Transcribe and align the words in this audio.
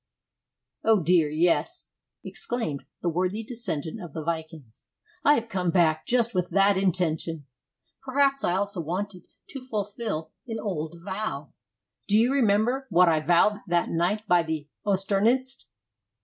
"O 0.83 0.99
dear, 0.99 1.29
yes," 1.29 1.89
exclaimed 2.23 2.87
the 3.03 3.09
worthy 3.11 3.43
descendant 3.43 4.01
of 4.01 4.13
the 4.13 4.23
Vikings. 4.23 4.85
"I 5.23 5.35
have 5.35 5.47
come 5.47 5.69
back 5.69 6.07
just 6.07 6.33
with 6.33 6.49
that 6.49 6.75
intention. 6.75 7.45
Perhaps 8.01 8.43
I 8.43 8.53
also 8.55 8.81
wanted 8.81 9.27
to 9.49 9.61
fulfill 9.61 10.31
an 10.47 10.57
old 10.59 10.95
vow. 11.05 11.53
Do 12.07 12.17
you 12.17 12.33
remember 12.33 12.87
what 12.89 13.09
I 13.09 13.19
vowed 13.19 13.59
that 13.67 13.91
night 13.91 14.27
by 14.27 14.41
the 14.41 14.67
Oternnest?" 14.87 15.67